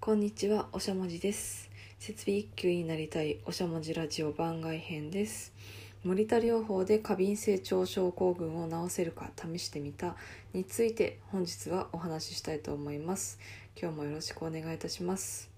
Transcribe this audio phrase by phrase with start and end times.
[0.00, 1.68] こんにちは、おしゃもじです。
[1.98, 5.52] 設備一級になりたいおしゃもじラジオ番外編です。
[6.04, 10.14] 森田療法で過敏性腸症候群を治せるか試してみた
[10.54, 13.40] について本日はお話ししたいと思います。
[13.78, 15.50] 今日もよろしくお願いいたします。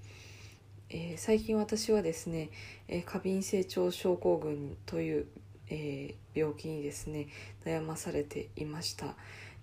[0.89, 2.49] えー最近私はですね、
[2.89, 5.27] えー過敏性腸症候群という、
[5.69, 7.29] えー病気にですね
[7.67, 9.17] 悩まされていました。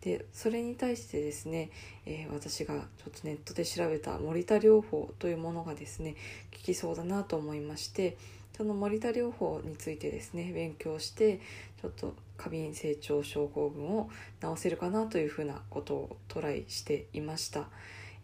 [0.08, 1.70] でそれに対してですね、
[2.05, 6.15] えー私がちょっとネットで調べた森田療法というものがですね
[6.54, 8.15] 効きそうだなと思いまして
[8.56, 11.42] その森田療法についてですね勉強して
[11.82, 14.10] ちょっと過敏性腸症候群を
[14.42, 17.68] 治せるかなというふうなことをトライしていました、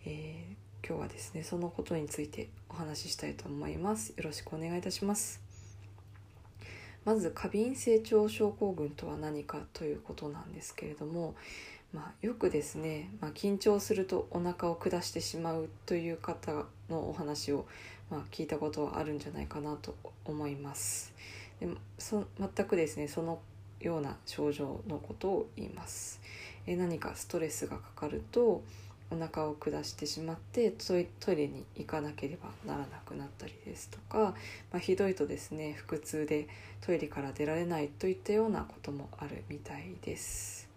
[0.06, 4.10] えー今日はですねそのことについてお話ししたいと思います。
[4.18, 5.40] よろしくお願いいたします。
[7.06, 11.36] まず過敏性腸症候群とは何かということなんですけれども、
[11.94, 17.68] まあ、よくですね、まあ、緊張するとお腹を下してしまうという方のお話を、
[18.10, 21.14] まあ、聞いたことはあるんじゃないかなと思います
[21.60, 21.68] で
[22.00, 23.40] そ全くですねその
[23.80, 26.20] ような症状のことを言います
[26.66, 28.64] え何かストレスがかかると
[29.12, 34.34] お腹を下してしまってトイトイレに行かなければならなくなったりですとか、
[34.72, 36.48] まあ、ひどいとですね腹痛で
[36.82, 40.73] トイレから出られないといったようなこともあるみたいです。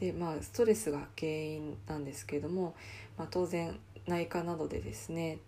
[0.00, 2.74] でまあストレスが原因なんですけれども、
[3.16, 5.38] まあ、当然内科などでですね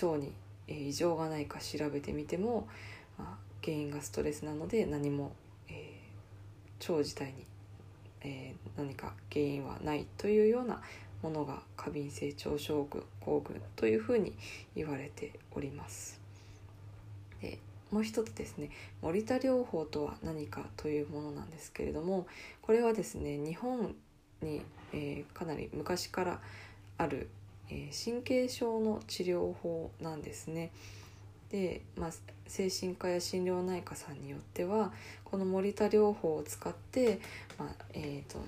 [0.00, 0.32] 腸に
[0.68, 2.68] 異常がないか調べてみても、
[3.18, 5.32] まあ、原因がストレスなので何も、
[5.68, 7.46] えー腸自体に、
[8.22, 10.80] えー何か原因はないというような
[11.22, 12.86] ものが過敏性腸症
[13.20, 14.34] 候群というふうに
[14.74, 16.20] 言われております。
[17.40, 17.58] で
[17.92, 18.70] もう一つですね
[19.02, 22.26] 森田療法とは何かというものなんですけれども
[22.62, 23.94] これはですね日本
[24.42, 24.62] に、
[24.92, 26.40] えーかなり昔から
[26.98, 27.28] ある、
[27.68, 30.70] えー神経症の治療法なんですね。
[31.50, 32.10] で、まあ、
[32.46, 34.90] 精神科や心療内科さんによっては
[35.24, 37.20] この森田療法を使って、
[37.58, 38.38] まあえー、と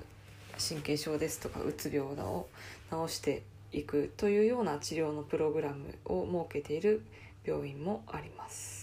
[0.59, 2.49] 神経症ですとかうつ病を
[2.91, 7.03] 治していくというような治療のプログラムを設けている
[7.45, 8.74] 病院もあります。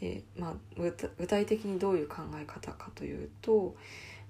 [0.00, 3.74] でまあ、具体的にどういう考え方かというと、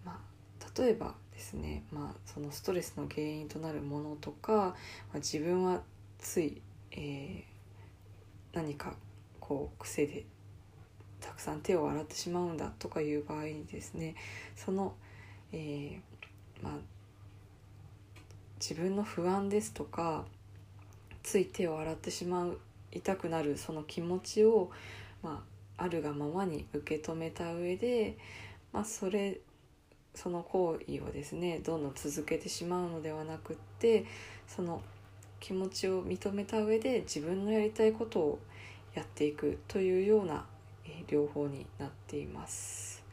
[0.05, 4.73] まあ、例えばですね、まあ、そのストレスの原因となるものとか、ま
[5.15, 5.83] あ、自分は
[6.19, 6.63] つい、
[6.93, 7.57] えー
[8.57, 8.95] 何か
[9.39, 10.25] こう癖で
[11.21, 14.15] たくさん手を洗ってしまうんだとかいう場合にですね
[14.57, 14.95] その、
[15.53, 16.73] えーまあ、
[18.59, 20.25] 自分の不安ですとか
[21.23, 22.59] つい手を洗ってしまう
[22.93, 24.71] 痛くなるその気持ちを、
[25.23, 28.17] まあ、あるがままに受け止めた上で、
[28.73, 29.41] まあ、それ
[30.15, 34.07] その行為をですねどんどん続けてしまうのではなくって
[34.49, 34.81] その
[35.41, 38.39] 気持ちを認めた上で自分のやりたいことを
[38.95, 40.47] やっていくというような、
[40.87, 43.05] え療法になっています。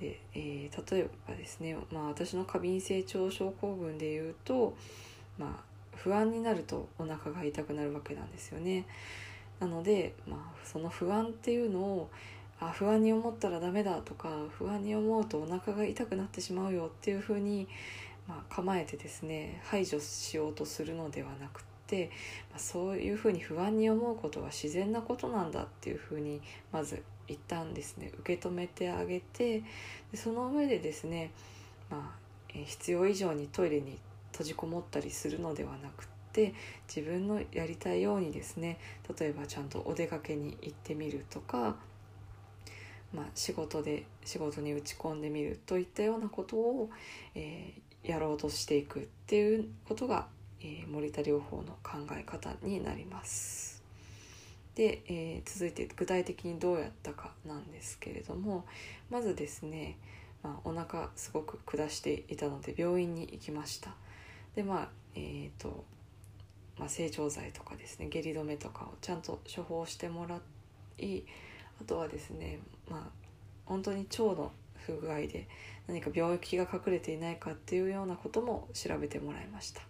[0.00, 4.76] で、えー例えばですね、まあ、私の過敏性腸症候群でいうと、
[5.36, 8.86] まあ、不安になるとお腹が痛くなるわけなんですよね。
[9.60, 12.10] なので、まあ、その不安っていうのを
[12.60, 17.68] あ不安に思ったらダメだとか不安に思うとお腹が痛くなってしまうよっていうふうに、
[18.26, 22.10] まあ、構えてですね排除しようとするのではなくって、
[22.50, 26.40] まあ、そういうふうに不安に思うことは自然なことなんだっていうふうに
[26.72, 29.62] まず一旦ですね受け止めてあげて
[30.10, 31.30] でその上でですね、
[31.90, 33.98] まあ、必要以上にトイレに
[34.32, 36.54] 閉じこもったりするのではなくてって
[36.86, 38.78] 自分のやりたいようにですね
[39.18, 41.76] 例えばちゃんとお出かけに行ってみるとか、
[43.12, 46.90] まあ、仕事で仕事に打ち込んでみるといったようなことを、
[47.34, 50.28] えーやろうとしていくっていうことが、
[50.60, 53.82] えー森田療法の考え方になります。
[54.76, 58.64] で、えー続いて具体的にどうやったかなんですけれども
[59.10, 59.98] まずですね、
[60.44, 63.96] まあ、お腹すごく下していたので病院に行きました。
[64.54, 65.84] でまあえーと
[66.78, 70.40] まあ、整腸剤とかですね下痢止めとかをちゃんと処方してもら
[70.98, 71.22] い
[71.80, 73.02] あとはですねまあ
[73.66, 74.52] 本当に腸の
[74.86, 75.46] 不具合で
[75.86, 79.82] 何か病気が隠れていないかっていうようなことも調べてもらいました。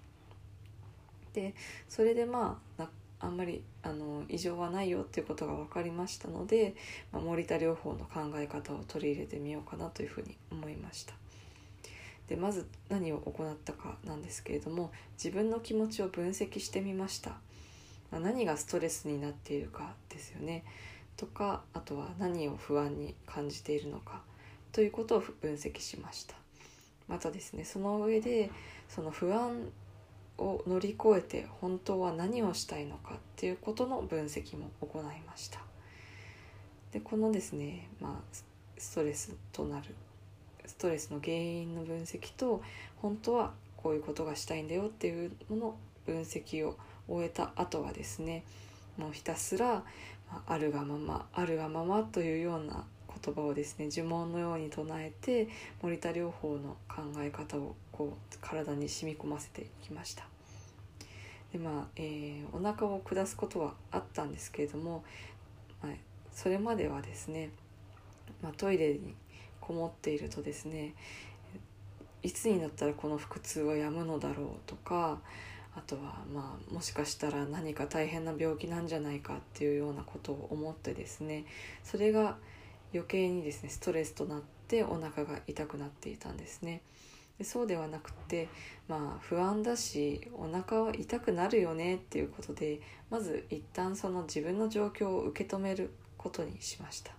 [1.34, 1.54] で
[1.88, 2.90] それでまあな
[3.20, 6.74] あんまりあの異常はないよっていうことが分かりましたので、
[7.12, 11.14] まあ、森田療法の考え方を取り入れてみようかなというふうに思いました。
[12.28, 17.30] でまず何を行ったかなんですけれども自分の気持ちを分析してみました、
[18.10, 20.64] まあ、何がストレスになっているかですよね。
[21.16, 24.22] とかあとは何を不安に感じているのか。
[24.70, 26.36] ということを分析しました。
[27.08, 28.50] またですねその上で
[28.88, 29.72] その不安
[30.36, 33.14] を乗り越えて本当は何をしたいのか。
[33.14, 35.60] っていうことの分析も行いました。
[36.92, 38.34] でこのですね、まあ、
[38.78, 39.94] ストレスとなる
[40.68, 42.62] ストレスの原因の分析と
[42.96, 45.76] 本当はこういうことがしたいんだよっていうもの
[46.06, 46.76] 分析を
[47.08, 48.44] 終えた後はですね
[48.96, 49.82] もうひたすら
[50.46, 52.84] あるがままあるがままというような
[53.24, 55.48] 言葉をですね呪文のように唱えて
[55.82, 60.24] 森田療法の考え方をこう体に染み込ませていきました。
[61.52, 65.02] でまあ、えー、お腹を下すことはあったんですけれども、
[65.82, 65.92] まあ、
[66.30, 67.50] それまではですね、
[68.42, 69.14] まあ、トイレに
[69.68, 70.94] こもっているとですね
[72.22, 75.20] いつになったらこの腹痛はやむのだろうとか
[75.76, 81.44] あとはまあもしかしたら何か大変な病気なんじゃないかっていうようなことを思ってですね
[81.84, 82.38] それが
[82.94, 86.80] 余計にですねストレスとなってお腹が痛くなっていたんですね。
[87.38, 88.48] でそうではなくて
[88.88, 92.80] まあ不安だしお腹は痛くなるよねっていうことで
[93.10, 97.17] まず一旦その自分の状況を受け止めることにしました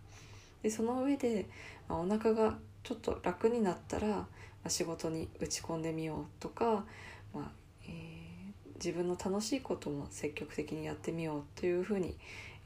[0.64, 1.48] でその上で、
[1.88, 4.28] まあ、お腹がちょっと楽になったら、ま
[4.66, 6.86] あ、仕事に打ち込んでみようとか、
[7.34, 7.52] まあ
[7.86, 12.16] えー、自分の楽しいことも積極的にやってみようというふうに、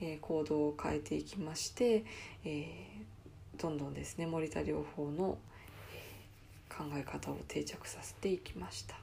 [0.01, 2.05] えー、行動を変えていきまして、
[2.45, 5.37] えー、どんどんですね森田療法の
[6.69, 9.02] 考え方を定着させていきました。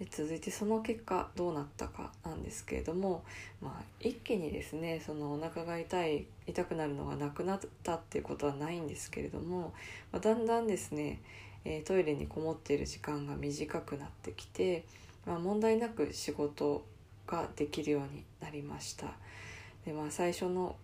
[0.00, 3.22] で続いてその結果どうなったかなんですけれども、
[3.60, 9.74] まあ、一気にですねそのお腹が痛い痛くなるのがなくなったっていうことはないんですけれども、
[10.10, 11.20] まあ、だんだんですね、
[11.66, 14.84] えー、トイレにこもっている時間が短くなってきて、
[15.26, 16.82] まあ、問題なく仕事
[17.26, 19.06] ができるようになりました。
[19.84, 20.76] で、まあ、最初の、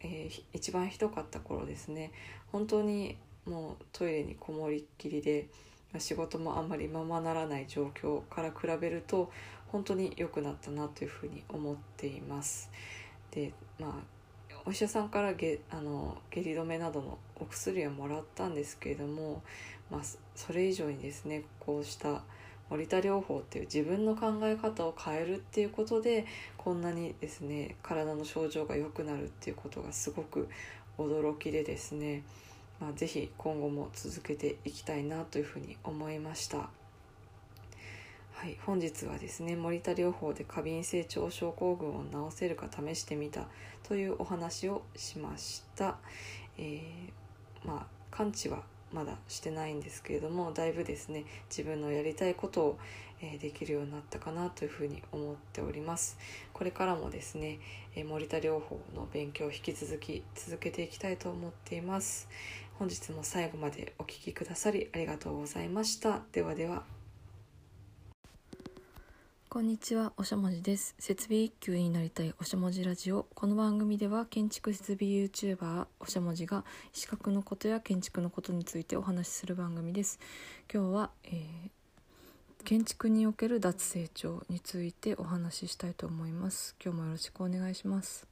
[0.00, 2.12] えー、一番ひどかった頃ですね
[2.52, 5.48] 本当にもうトイレにこもりっきりで
[5.98, 9.30] 仕事もあんまりままならない状況から比べると
[9.68, 12.70] 本当に良くなったなというふうに思っています。
[13.30, 14.20] でまあ
[14.66, 19.42] お医者さんから下痢止めなどのお薬はもらったんですけれども、
[19.90, 20.00] まあ、
[20.34, 22.22] それ以上にですねこうした
[22.68, 26.26] 森田療法っていう自分の考え方を変えるっていうことで
[26.56, 30.48] こんなにですね体の症状が良くなるっていうことがすごく
[30.98, 32.22] 驚きでですね
[32.80, 36.70] まあ、ぜひ今後も続けていきたいなというふうに思いました。
[38.40, 43.48] はい、本日はですね森田療法で過敏性腸症候群を治せるか試してみた
[43.86, 45.98] というお話をしました、
[46.56, 48.62] えー、まあ完治は
[48.94, 52.78] まだしてないんですけれどもだいぶですね自分のやりたいことを、
[53.20, 56.16] えー、できるようになったかなというふうに思っております。
[56.54, 57.58] これからもですね、
[57.94, 62.26] えー、森田療法の勉強を引き続き続けていきたいと思っています。
[62.80, 66.82] 本日も最後までお聴きくださりありがとうございましたではでは
[69.50, 70.94] こんにちは、おしゃもじです。
[70.98, 73.26] 設備一級になりたいおしゃもじラジオ。
[73.34, 80.18] この番組では建築設備 YouTuber おしゃもじが資格のことや建築のことについてお話しする番組です。
[80.72, 86.76] 今日は、えー、建築における脱成長についてお話ししたいと思います。
[86.82, 88.29] 今日もよろしくお願いします。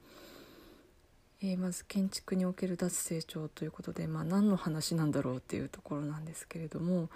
[1.40, 7.10] えー、まず建築における脱成長ということで、まあ、何の話なんだろうっていうところなんですけれども、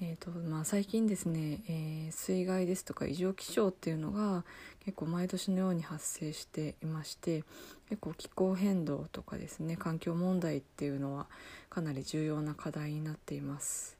[0.00, 4.44] えーとまあ、最近ですね、えー、水害ですとか異常気象っていうのが
[4.84, 7.44] 結構毎年のように発生していまして
[7.88, 11.26] 結構気候変動とかですね環境問題っていうのは
[11.70, 13.96] かなり重要な課題になっています。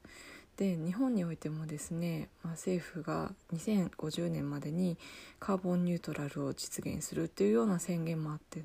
[0.56, 4.98] で日本においてもですね、まあ、政府が2050年までに
[5.40, 8.62] カーボンニュートラルを実現するっていうような宣言もあって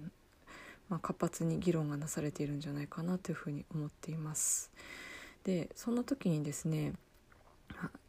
[0.89, 4.72] まあ、活発に議論がなされているんじゃないかなというふうに思っています。
[5.44, 6.94] でそんな時にですね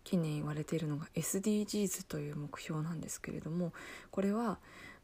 [0.05, 3.73] 近年言われているのが SDGs という目標なんですけれども
[4.11, 4.59] これは、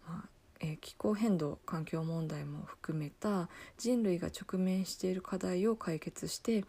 [0.09, 6.65] まあ、気候変動環境問題も含めた人類が直面している課題を解決して、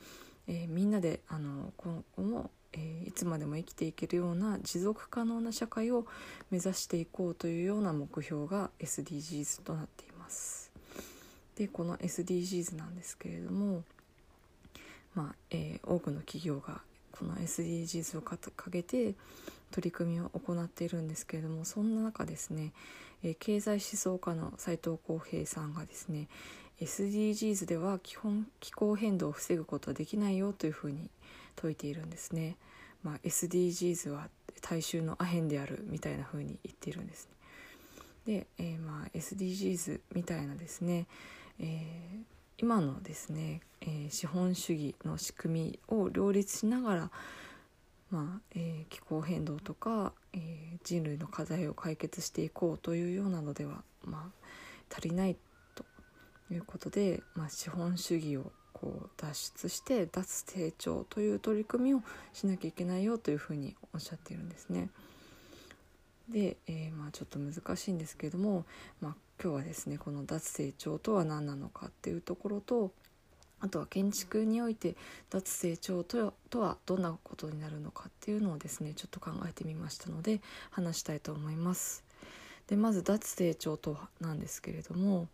[0.47, 6.05] えー、みんなであの今後も、えー、いつまでも生きていけるような持続可能な社会を
[6.51, 10.14] 目指していこうというような目標が SDGs となっています。
[11.57, 13.83] でこの SDGs なんですけれども、
[15.13, 16.81] まあえー、多くの企業が
[17.11, 19.13] この SDGs を掲げて
[19.71, 22.73] 取り組みを行っているんですけれどもそんな中ですね、
[23.23, 26.27] えー、経済思想家の斉藤浩平さんがですね
[26.81, 31.09] SDGs では基本気候変動を防ぐことはできないよというふうに
[31.55, 32.57] 説いているんですね。
[33.01, 34.29] まあ、SDGs は
[34.61, 37.35] 大衆のアヘンであるみたいなふうに言っているんですね。
[38.39, 41.05] で、えー、まあ SDGs みたいなですね、
[41.59, 42.23] えー、
[42.57, 47.11] 今のですね、えー、資本主義の仕組みを両立しながら
[48.11, 54.45] まあえー、気候変動とか、えー、人類の課題を解決していこうというようなのでは、まあ、
[54.89, 55.35] 足りない
[55.73, 55.83] と
[56.51, 64.89] いうことで、まあ、資本主義をこう脱出して脱成長という取り組みをしなきゃいけないよというふうにおっしゃっているんですね。
[66.29, 68.65] で、えー、まあ、ちょっと難しいんですけれども、
[69.01, 72.91] まあ、今日はですねこの脱成長とは何なのかっていうところと
[73.59, 74.95] あとは建築において
[75.29, 82.03] 脱成長ととはどんなことになるのかっていうのをですねちょっと考えてみましたので話したいと思います。
[82.67, 85.27] でまず脱成長とはなんですけれども、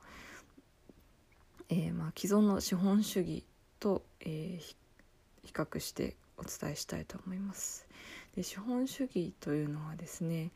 [1.69, 3.45] えー、まあ既存の資本主義
[3.79, 7.87] と、えー、比較してお伝えしたいと思います。
[8.35, 10.51] で資本主義というのはですね、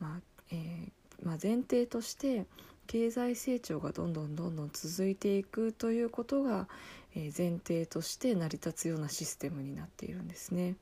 [0.00, 0.90] まあえー
[1.22, 2.44] まあ、前提として
[2.86, 6.68] 経済成長がどんどんどんどん続いていくということが、
[7.14, 10.76] 前提として成り立つようなシステムになっているんですね。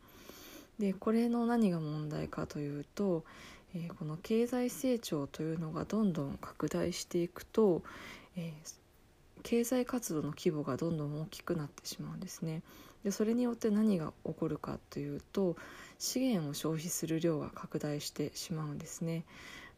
[0.79, 3.25] でこれの何が問題かというと、
[3.99, 7.83] この経済成長というのがどんどん拡大していくと、
[9.43, 12.63] 経済活動の規模がどんどん大きくなってしまうんですね。
[13.05, 15.57] でそれによって何が起こるかというと
[15.99, 19.25] 資源を消費する量が拡大してしまうんですね。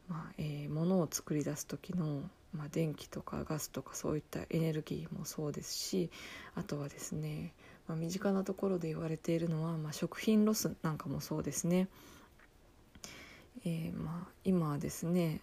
[0.08, 2.22] まあえー、物を作り出す時の、
[2.52, 6.10] まあ、電気とかガスとかそういったエネルギーもそうですし
[6.54, 7.52] あとはですね、
[7.88, 11.88] まあ、身近なところで言われているのは、まあ、食品ロスなんかもそうですね。
[13.64, 15.40] えー、まあ、今はですね、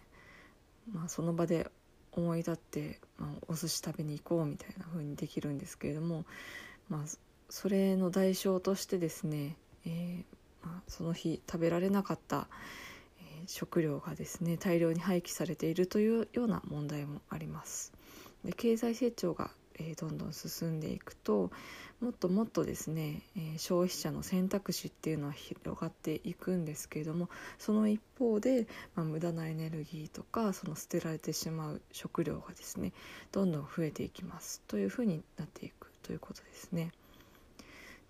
[0.92, 1.70] まあ、その場で
[2.12, 6.24] 思い立って、まあ、お寿司食べに行こうみたいな風にできるんですけれども、
[6.88, 7.00] まあ、
[7.50, 17.92] それの代償としてですね、えー、まあ、その日食べられなかった、ー、食料がですね大量に廃棄されているというような問題もあります。
[18.44, 21.50] で経済成長が、えー、どんどん進んでいくと
[22.00, 32.92] もっともっとですね、え消費者の選択肢っていうのは広がっていくんですけれどもその一方で、まあ、無駄なエネルギーとかその捨てられてしまう食料がですね
[33.32, 36.90] どんどん増えていきますというふうになっていくということですね。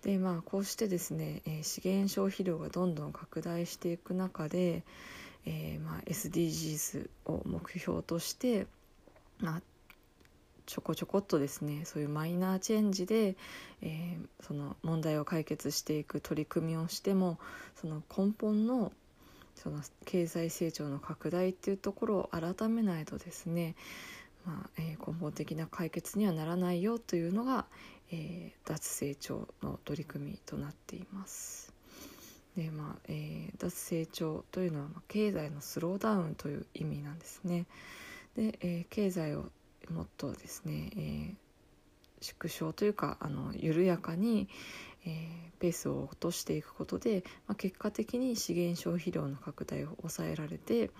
[0.01, 4.83] でまあこうしてですね、えー、資源消費量がどんどん拡大していく中で、
[5.45, 8.67] えー、まあ、SDGs を目標として、
[9.39, 9.61] まあ、
[10.65, 13.35] ちょこちょこっとですねそういうマイナーチェンジで、
[13.81, 17.37] えー、その問題を解決していく取り組みをしても
[17.75, 18.91] その根本の
[19.55, 23.75] その経済成長の拡大っていうところを改めないとですね、
[24.45, 27.65] まあえー、根本的な解決にはならないよというのが、
[28.11, 31.74] えー、脱成長の取り組みとなっています。
[32.55, 37.65] でまあえー、脱成長というのは、まあ、経済のスローダウンという意味なんですね。
[38.35, 39.49] で、えー、経済を
[39.89, 41.35] もっとですね、えー、
[42.21, 44.47] 縮小というかあの緩やかに、
[45.05, 45.11] えー、
[45.59, 50.91] ペースを落としていくことで、まあ、結果的に資源消費量の拡大を抑えられて、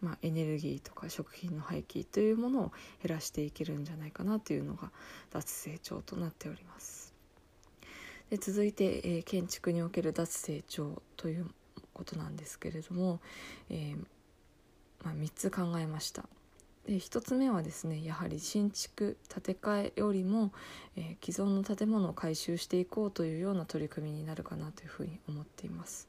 [0.00, 2.72] まあ、エネルギーとか食品の廃棄というものを
[3.02, 4.90] 減らしていけるんじゃないかなというのが
[5.30, 6.97] 脱成長となっております。
[8.30, 11.46] で続いて、えー、建築における脱成長という
[11.92, 13.20] ことなんですけれども、
[13.70, 13.96] えー、
[15.04, 16.24] まあ、3つ考えました。
[16.86, 20.52] で1つ目はですねやはり新築建て替えよりも、
[20.96, 26.08] えー、既存の建物を改修していこうというような取り組みになるかなというふうに思っています。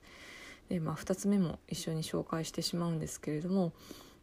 [0.70, 3.74] で、まあ、2つ目も一緒に紹介してしまうんですけれども、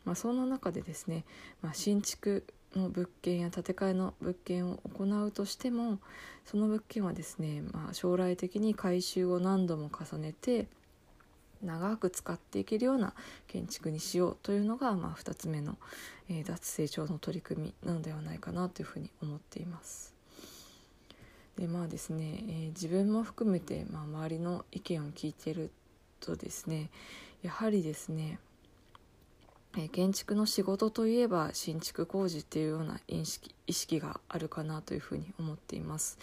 [0.07, 1.25] まあ、そんな中でですね、
[1.61, 5.99] まあ、新築の物件や建て替えの物件を行うとしても
[6.45, 10.67] その物件はですね、まあ、将来的に改修を何度も重ねて
[11.63, 13.15] 長く使っていけるような
[13.49, 15.77] 建築にしようというのが、まあ、2つ目の、
[16.29, 20.15] えー、脱成長の取り組みなのではないかなというふうに思っています。
[21.57, 25.71] でまあですね、えー、自分も含めて、まあ、周りの意見を聞いてる
[26.21, 26.91] とですね
[27.43, 28.39] やはりですね
[29.79, 36.19] え建築の仕事といえば新築工事っていうような意識意識があるかなというふうに思っています。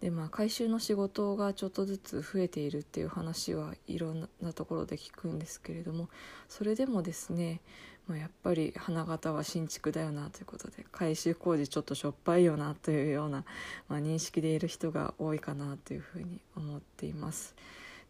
[0.00, 6.08] でまあ改修の仕事がちょっとずつ増えているっていう話はいろんなところで聞くんですけれども
[6.48, 7.60] それでもですね、
[8.06, 13.44] まあ、やっぱり花形は新築だよなということで改修工事ちょっとしょっぱいよなというような、
[13.88, 17.54] まあ、認識でいる人が多いかなというふうに思っています。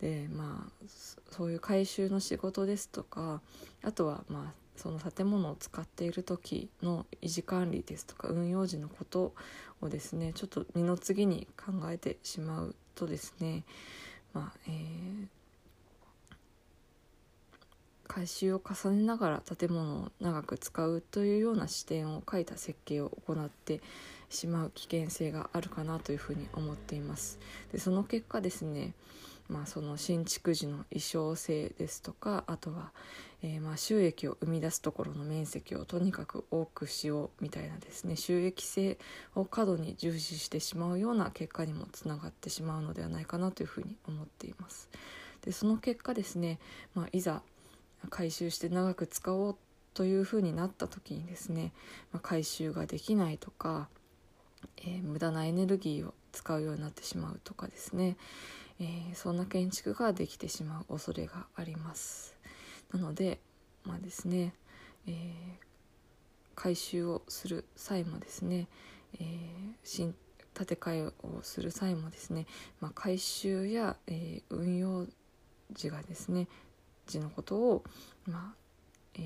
[0.00, 0.86] でまあ
[1.30, 3.40] そういう改修の仕事ですとか
[3.82, 9.34] あとはまあその建物を使っている時の維持管理ですとか運用時のこと
[9.80, 13.64] をですねちょっと二の次に考えてしまうとですね
[14.32, 15.26] まあえー、
[18.06, 23.80] 改修を重ねながら建物を長く使うというような視点を書いた設計を行って
[24.28, 27.38] しまう危険性があるかなというふうに思っています。
[27.72, 28.92] でその結果ですね
[29.48, 32.92] まあ、その新築時の衣装性ですとかあとは、
[33.42, 38.98] えー、まあ収益を生み出すところの面積をとにかく多くしようみたいなですね収益性
[39.34, 44.90] を過度に重視してしまうような結果にもつながってしまうのではないかなというふうに思っています。
[45.44, 46.58] でその結果ですね、
[46.94, 47.42] まあ、いざ
[48.10, 49.56] 回収して長く使おう
[49.94, 51.72] というふうになった時にですね、
[52.12, 53.88] まあ、回収ができないとか、
[54.78, 58.16] えー、無駄なエネルギーを使うようになってしまうとかですね、
[58.80, 62.36] えー、そんな建築ができてしまう恐れがあります
[62.92, 63.38] なので
[63.84, 64.52] まあですね、
[65.06, 65.14] えー、
[66.54, 68.68] 回収をする際もですね、
[69.20, 70.14] えー、新
[70.54, 72.46] 建て替えをする際もですね、
[72.80, 75.06] まあ、回収や、えー、運用
[75.72, 76.48] 時がですね
[77.06, 77.84] 時のことを、
[78.26, 78.66] まあ
[79.14, 79.20] え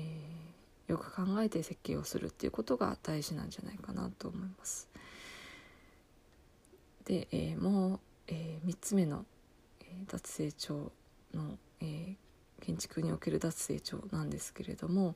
[0.87, 4.87] ー、よく考えて設計をするっていうことが大事なんじゃないかなと思います。
[7.05, 9.25] で、えー、もう、えー、3つ目の
[10.07, 10.91] 脱成長
[11.33, 15.15] の、えー、建築における脱成長なんですけれども、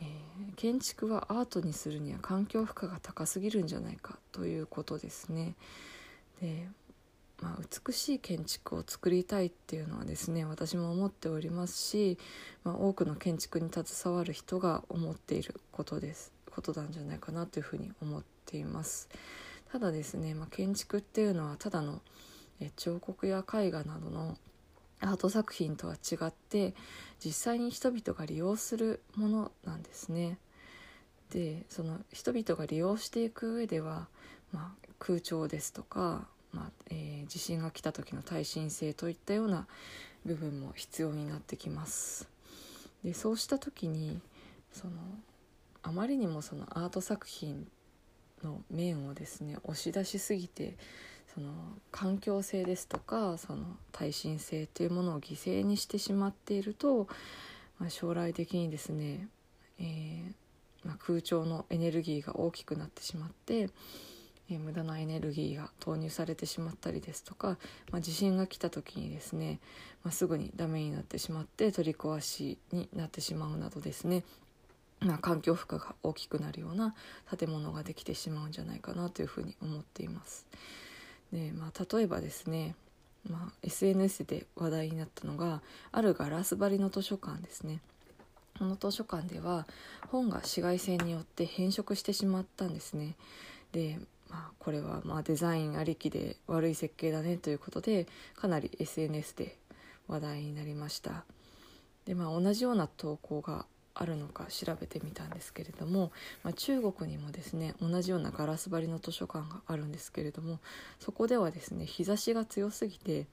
[0.00, 5.54] えー、建築はアートにするには環境負荷が高すぎるんじゃないかということですね。
[6.40, 6.68] で
[7.42, 12.16] まあ、美しい建築を作りたいっていうのはですね私も思っておりますし、
[12.62, 19.08] まあ、多くの建築に携わる人が思っていることですことなんじゃないかなというふうに思っています。
[19.72, 22.00] ただですね、まあ、建築っていうのはただの
[22.76, 24.36] 彫刻や絵画などの
[25.00, 26.74] アート作品とは違って
[27.24, 30.38] 実際に人々が利用するものなんですね。
[31.30, 34.08] でその人々が利用していく上では、
[34.52, 39.66] まあ、空調ですとか、まあえー、地震が来た時の耐震性といったような
[40.24, 42.28] 部分も必要になってきます。
[43.02, 44.20] でそうした時に
[44.72, 44.94] その
[45.82, 47.66] あまりにもそのアート作品
[48.42, 50.76] の面をですね押し出しすぎて
[51.34, 51.52] その
[51.90, 57.08] 環境性ですとかその耐震性というものを犠牲にしてしまっていると、
[57.80, 59.28] まあ、将来的にですね、
[59.80, 63.68] えー、まあ、空調のエネルギーが大きくなってしまって、
[64.48, 67.58] えー、無駄なエネルギーが投入されてしまったりですとか、
[67.90, 69.58] まあ、地震が来た時にですね、
[70.04, 74.22] ますぐにダメになってしまって取り壊しになってしまうなどですね
[75.00, 76.94] まあ、環境負荷が大きくなるような
[77.36, 80.46] 建物ができてしまうんじゃないかなというふうに思っています。
[81.34, 82.76] でまあ、例えばですね、
[83.28, 87.80] まあ、SNS で話題になったのがあるガラス張りの図書館ですね。
[88.56, 89.66] この図書館では
[90.12, 93.16] 本が紫外線によって変色してしまったんですね。
[93.72, 93.98] で、
[94.30, 99.56] まあ、これはまあデザインありきで悪い設計だねということでかなり SNS で
[100.06, 101.24] 話題になりました。
[102.04, 106.10] でまあ、同じような投稿があるのか調べてみたんですけれども、
[106.42, 110.58] まあ、中国にもですね同じようなガラス張りの図書館があるんですけれども
[110.98, 113.26] そこではですね日差しが強すぎて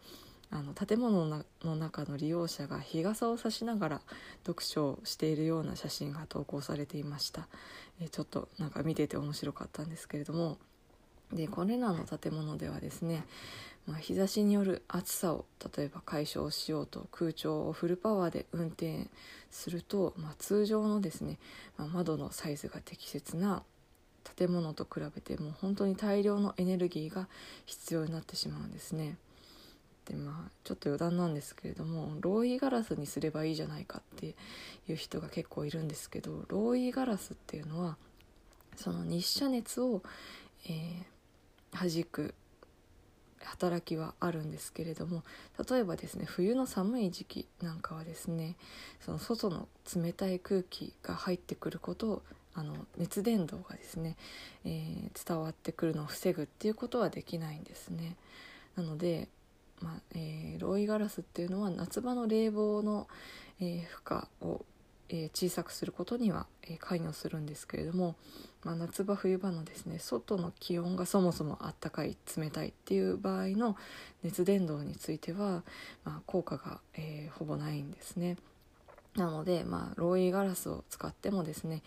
[0.52, 4.02] あの建物の中の利用者が日傘を差しながら
[4.46, 7.48] 読書をしているような写真が投稿されていました。
[8.02, 10.58] えちょっとなんか見てて面白かったんですけれども
[11.32, 13.24] でこれらの建物ではですね
[13.88, 19.08] まあ、日差しによる暑さを例えば解消しようと空調をフルパワーで運転
[19.50, 21.40] すると、まあ、通常のですね、
[21.78, 23.64] まあ、窓のサイズが適切な
[24.38, 27.28] 建物と比べてもう本当に大量のエネルギーが
[27.66, 29.18] 必要になってしまうんですね。
[30.06, 34.36] でまあちょっと余談なんですけれどもローイガラスにすればいいじゃないかって
[34.88, 37.98] いう人が結構いるんですけどローイガラスっていうのは
[38.76, 40.02] その日射熱を、
[40.68, 42.34] えー、弾く
[43.46, 45.24] 働きはあるんですけれども
[45.70, 48.56] 例えばですね冬の寒い時期なんかはですね
[49.00, 52.22] その外の冷たい空気が入ってくることを
[52.54, 54.18] あの熱伝導がですね、
[54.66, 58.18] えー、伝わってくるのを防ぐっていうことはできないんですね。
[58.76, 59.30] なので、
[59.80, 63.08] まあえー、ロイガラスっていうのは夏場の冷房の、
[63.62, 64.66] えー、負荷を
[65.12, 68.16] え小さくすることには、え関与するんですけれども、
[68.64, 73.76] まあ、夏場冬場のですね外の気温がそもそもあったかい冷たいっていう場合の
[74.24, 75.64] 熱伝導については、
[76.06, 78.38] まあ、効果が、えー、ほぼないんですね。
[79.16, 81.84] なので、まあ、ローイガラスを使ってもですね、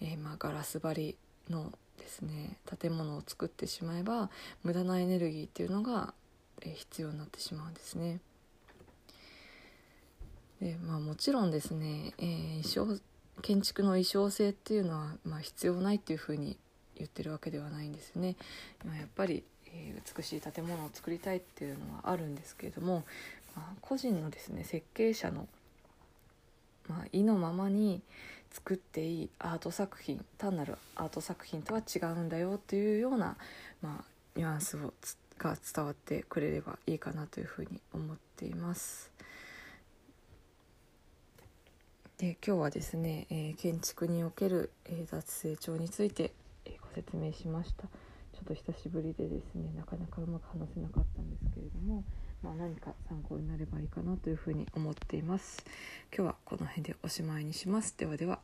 [0.00, 1.16] えー、まあ、ガラス張り
[1.50, 4.30] のですね建物を作ってしまえば
[4.62, 6.14] 無駄なエネルギーっていうのが、
[6.62, 8.20] えー、必要になってしまうんですね。
[10.60, 13.00] でまあ、もちろんですね、えー、衣装
[13.42, 16.56] 建築の衣装性っていうのは、まあ、必要ないっていうふうに
[16.96, 18.34] 言ってるわけではないんですよね。
[18.84, 23.04] まあ、やっぱり、えー、美しい建物を作りたいっていうのはあるんですけれども、
[23.54, 25.46] まあ、個人のですね設計者の、
[26.88, 28.02] まあ、意のままに
[28.50, 33.36] 作っていいアート作品単なるアート作品とは違うんだよっていうような、
[33.80, 34.92] まあ、ニュアンスを
[35.38, 39.12] が伝わってくれればいいかなというふうに思っています。
[42.18, 46.32] で今日はですね、えー建築における、えー雑成長について、
[46.64, 47.84] えーご説明しました。
[47.84, 47.90] ちょ
[48.42, 52.02] っと久しぶりでですねなかなかうまく話せなかったんですけれども、
[52.42, 55.64] まあ、何か参考になればいいかなというふうに思っています。
[56.12, 57.94] 今日はこの辺でおしまいにします。
[57.96, 58.40] ではでは。